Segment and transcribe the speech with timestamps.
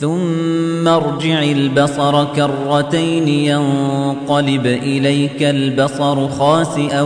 [0.00, 7.02] ثم ارجع البصر كرتين ينقلب إليك البصر خاسئا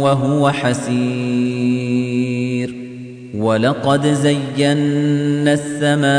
[0.00, 1.90] وهو حسير.
[3.38, 6.10] ولقد زينا السماء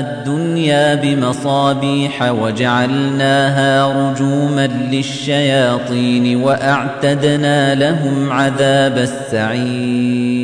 [0.00, 10.43] الدنيا بمصابيح وجعلناها رجوما للشياطين وأعتدنا لهم عذاب السعير.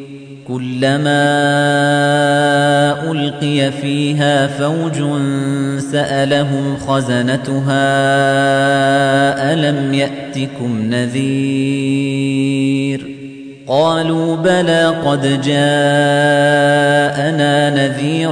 [0.51, 1.31] كلما
[3.11, 4.97] ألقي فيها فوج
[5.79, 7.83] سألهم خزنتها
[9.53, 12.31] ألم يأتكم نذير؟
[13.67, 15.69] قالوا بلى قد جاءنا
[17.69, 18.31] نذير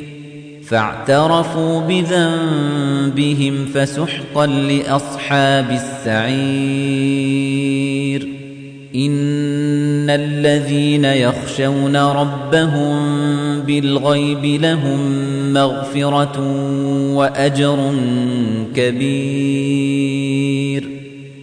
[0.71, 6.81] فاعترفوا بذنبهم فسحقا لأصحاب السعير.
[8.95, 12.99] إن الذين يخشون ربهم
[13.59, 14.99] بالغيب لهم
[15.53, 16.39] مغفرة
[17.15, 17.93] وأجر
[18.75, 20.21] كبير.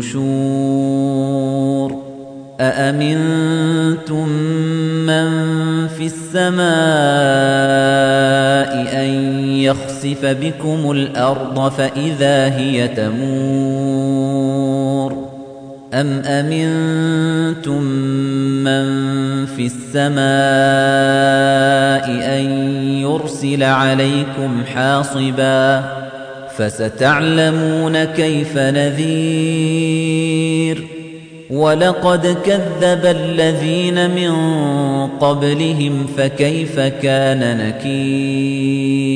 [0.00, 1.90] النشور
[2.60, 4.28] أأمنتم
[5.06, 5.28] من
[5.88, 6.60] في السماء
[9.02, 9.08] أن
[9.44, 13.20] يخسف بكم الأرض فإذا هي تمور
[15.94, 17.82] أم أمنتم
[18.64, 18.86] من
[19.46, 20.20] في السماء
[22.38, 22.44] أن
[23.00, 26.00] يرسل عليكم حاصبا
[26.56, 30.20] فستعلمون كيف نذير.
[31.50, 34.32] ولقد كذب الذين من
[35.06, 39.10] قبلهم فكيف كان نكير.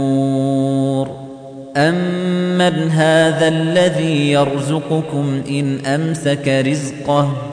[1.77, 7.51] أمن هذا الذي يرزقكم إن أمسك رزقه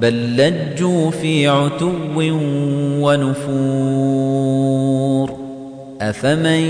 [0.00, 1.92] بل لجوا في عتو
[3.00, 4.30] ونفور
[6.00, 6.60] أفمن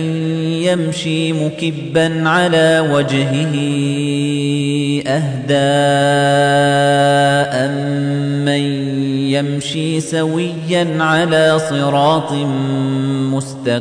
[0.63, 3.55] يمشي مكبا على وجهه
[5.07, 5.81] أهدى
[9.41, 12.33] يمشي سويا على صراط
[13.33, 13.81] مستقيم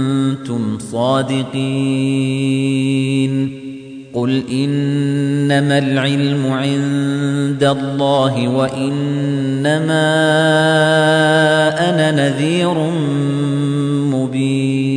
[0.91, 2.31] صادقين
[4.13, 10.07] قل إنما العلم عند الله وإنما
[11.89, 12.73] أنا نذير
[14.13, 14.91] مبين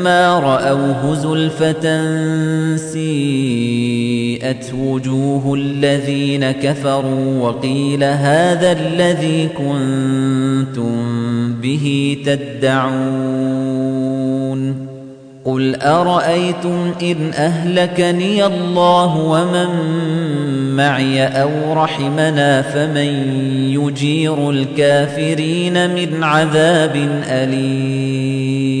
[0.00, 2.06] فلما رأوه زلفة
[2.76, 10.92] سيئت وجوه الذين كفروا وقيل هذا الذي كنتم
[11.52, 13.60] به تدعون
[15.44, 19.68] قل أرأيتم إن أهلكني الله ومن
[20.76, 23.32] معي أو رحمنا فمن
[23.72, 28.80] يجير الكافرين من عذاب أليم